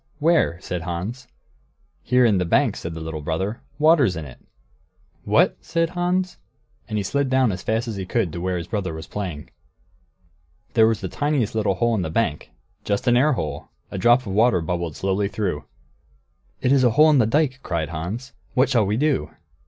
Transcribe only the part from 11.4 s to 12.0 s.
little hole